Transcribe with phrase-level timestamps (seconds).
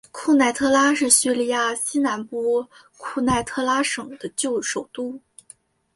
[0.11, 2.65] 库奈特拉是叙利亚西南部
[2.97, 5.21] 库奈特拉省的旧首都。